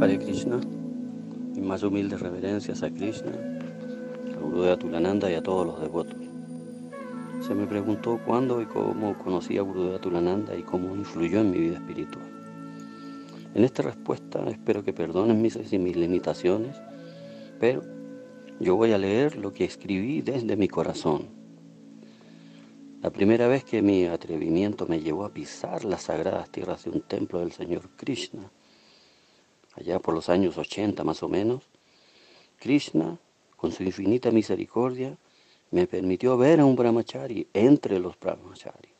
[0.00, 0.60] Hare Krishna,
[1.56, 3.32] mis más humildes reverencias a Krishna,
[4.32, 6.20] a Gurudeva Tulananda y a todos los devotos.
[7.40, 11.58] Se me preguntó cuándo y cómo conocí a Gurudeva Tulananda y cómo influyó en mi
[11.58, 12.24] vida espiritual.
[13.56, 16.76] En esta respuesta espero que perdonen mis, mis limitaciones,
[17.58, 17.82] pero
[18.60, 21.26] yo voy a leer lo que escribí desde mi corazón.
[23.02, 27.00] La primera vez que mi atrevimiento me llevó a pisar las sagradas tierras de un
[27.00, 28.52] templo del Señor Krishna,
[29.78, 31.64] allá por los años 80 más o menos,
[32.58, 33.18] Krishna,
[33.56, 35.16] con su infinita misericordia,
[35.70, 38.92] me permitió ver a un brahmachari entre los brahmacharis.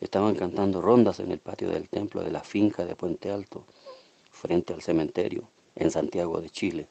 [0.00, 3.66] Estaban cantando rondas en el patio del templo de la finca de Puente Alto,
[4.30, 6.88] frente al cementerio, en Santiago de Chile.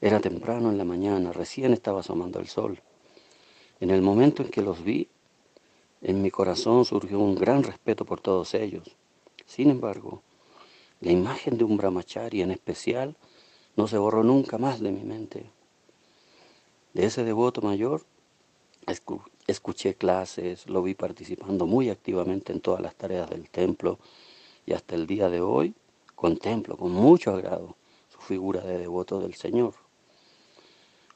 [0.00, 2.80] Era temprano en la mañana, recién estaba asomando el sol.
[3.80, 5.08] En el momento en que los vi,
[6.00, 8.96] en mi corazón surgió un gran respeto por todos ellos.
[9.46, 10.22] Sin embargo,
[11.00, 13.16] la imagen de un brahmachari en especial
[13.76, 15.50] no se borró nunca más de mi mente.
[16.92, 18.04] De ese devoto mayor
[19.46, 23.98] escuché clases, lo vi participando muy activamente en todas las tareas del templo
[24.66, 25.74] y hasta el día de hoy
[26.14, 27.76] contemplo con mucho agrado
[28.10, 29.74] su figura de devoto del Señor.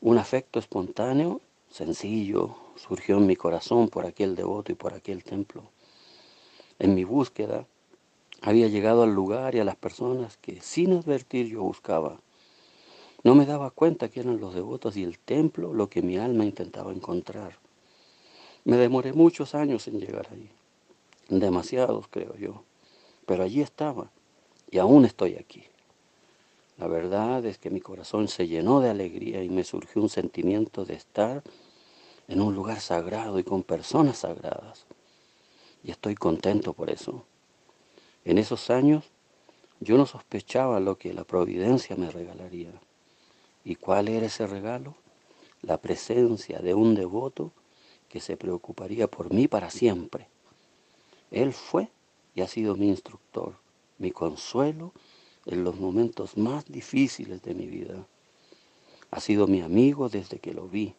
[0.00, 5.64] Un afecto espontáneo, sencillo, surgió en mi corazón por aquel devoto y por aquel templo.
[6.78, 7.66] En mi búsqueda
[8.42, 12.20] había llegado al lugar y a las personas que sin advertir yo buscaba.
[13.22, 16.44] No me daba cuenta que eran los devotos y el templo lo que mi alma
[16.44, 17.58] intentaba encontrar.
[18.64, 20.50] Me demoré muchos años en llegar allí,
[21.28, 22.64] demasiados creo yo,
[23.26, 24.10] pero allí estaba
[24.70, 25.64] y aún estoy aquí.
[26.78, 30.84] La verdad es que mi corazón se llenó de alegría y me surgió un sentimiento
[30.84, 31.44] de estar
[32.26, 34.86] en un lugar sagrado y con personas sagradas.
[35.84, 37.24] Y estoy contento por eso.
[38.24, 39.04] En esos años
[39.80, 42.70] yo no sospechaba lo que la providencia me regalaría.
[43.64, 44.94] ¿Y cuál era ese regalo?
[45.60, 47.52] La presencia de un devoto
[48.08, 50.28] que se preocuparía por mí para siempre.
[51.32, 51.88] Él fue
[52.34, 53.56] y ha sido mi instructor,
[53.98, 54.92] mi consuelo
[55.46, 58.06] en los momentos más difíciles de mi vida.
[59.10, 60.94] Ha sido mi amigo desde que lo vi.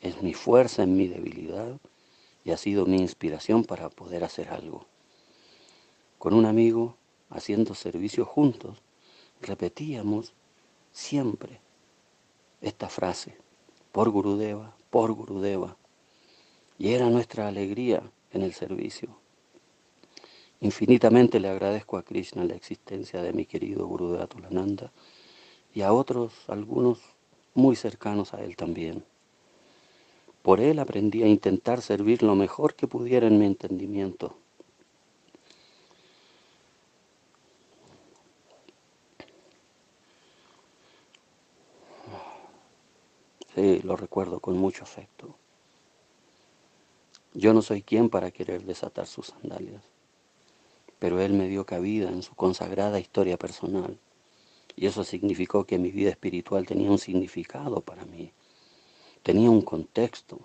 [0.00, 1.78] Es mi fuerza en mi debilidad
[2.44, 4.86] y ha sido mi inspiración para poder hacer algo
[6.18, 6.96] con un amigo,
[7.30, 8.82] haciendo servicio juntos,
[9.40, 10.34] repetíamos
[10.92, 11.60] siempre
[12.60, 13.36] esta frase,
[13.92, 15.76] por Gurudeva, por Gurudeva.
[16.78, 19.16] Y era nuestra alegría en el servicio.
[20.60, 24.90] Infinitamente le agradezco a Krishna la existencia de mi querido Gurudeva Tulananda
[25.74, 26.98] y a otros, algunos
[27.54, 29.04] muy cercanos a él también.
[30.42, 34.36] Por él aprendí a intentar servir lo mejor que pudiera en mi entendimiento
[43.56, 45.34] Lo recuerdo con mucho afecto.
[47.32, 49.82] Yo no soy quien para querer desatar sus sandalias,
[50.98, 53.98] pero Él me dio cabida en su consagrada historia personal,
[54.74, 58.30] y eso significó que mi vida espiritual tenía un significado para mí,
[59.22, 60.40] tenía un contexto.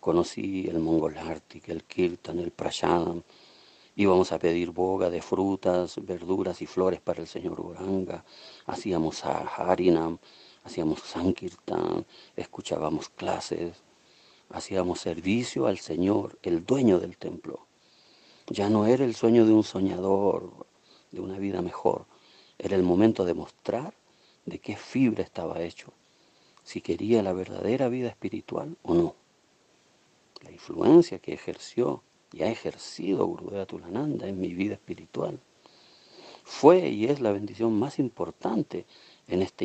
[0.00, 3.22] Conocí el Mongolartik, el Kirtan, el Prashadam,
[3.94, 8.24] íbamos a pedir boga de frutas, verduras y flores para el señor Uranga,
[8.66, 10.18] hacíamos Harinam,
[10.66, 12.04] hacíamos sankirtan,
[12.34, 13.84] escuchábamos clases,
[14.50, 17.66] hacíamos servicio al Señor, el dueño del templo.
[18.48, 20.66] Ya no era el sueño de un soñador,
[21.12, 22.06] de una vida mejor,
[22.58, 23.94] era el momento de mostrar
[24.44, 25.92] de qué fibra estaba hecho,
[26.64, 29.14] si quería la verdadera vida espiritual o no.
[30.42, 32.02] La influencia que ejerció
[32.32, 35.38] y ha ejercido Gurudeva Tulananda en mi vida espiritual
[36.42, 38.86] fue y es la bendición más importante
[39.28, 39.64] en este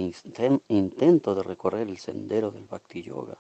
[0.70, 3.38] intento de recorrer el sendero del Bhakti Yoga,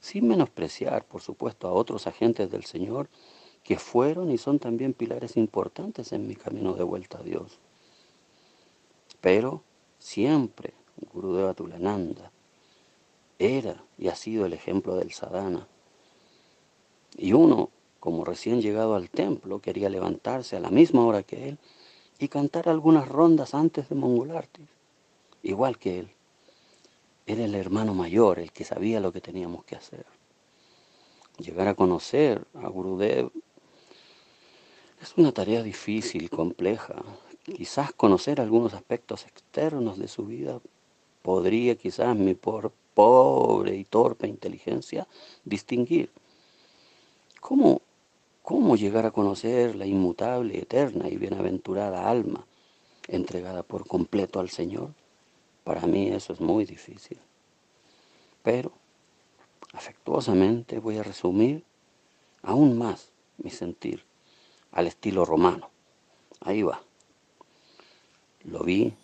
[0.00, 3.08] sin menospreciar, por supuesto, a otros agentes del Señor
[3.62, 7.58] que fueron y son también pilares importantes en mi camino de vuelta a Dios.
[9.20, 9.62] Pero
[9.98, 10.72] siempre
[11.12, 12.32] Gurudeva Tulananda
[13.38, 15.68] era y ha sido el ejemplo del sadhana.
[17.16, 21.58] Y uno, como recién llegado al templo, quería levantarse a la misma hora que él
[22.18, 24.79] y cantar algunas rondas antes de Mongolartis
[25.42, 26.10] igual que él.
[27.26, 30.06] Era el hermano mayor, el que sabía lo que teníamos que hacer.
[31.38, 33.30] Llegar a conocer a Gurudev
[35.00, 37.02] es una tarea difícil, compleja.
[37.44, 40.60] Quizás conocer algunos aspectos externos de su vida
[41.22, 45.06] podría quizás mi por pobre y torpe inteligencia
[45.44, 46.10] distinguir.
[47.40, 47.80] ¿Cómo,
[48.42, 52.44] ¿Cómo llegar a conocer la inmutable, eterna y bienaventurada alma
[53.08, 54.90] entregada por completo al Señor,
[55.64, 57.18] para mí eso es muy difícil.
[58.42, 58.72] Pero
[59.72, 61.64] afectuosamente voy a resumir
[62.42, 64.04] aún más mi sentir
[64.72, 65.70] al estilo romano.
[66.40, 66.80] Ahí va.
[68.44, 68.94] Lo vi,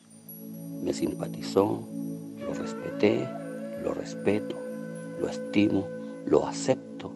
[0.82, 1.86] me simpatizó,
[2.38, 3.28] lo respeté,
[3.82, 4.56] lo respeto,
[5.20, 5.86] lo estimo,
[6.24, 7.12] lo acepto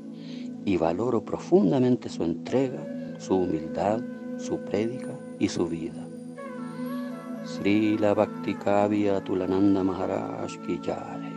[0.64, 2.84] y valoro profundamente su entrega,
[3.18, 4.00] su humildad,
[4.38, 6.09] su prédica y su vida.
[7.46, 11.29] Srila भक्ति काव्य अतुलनंद महाराज की जय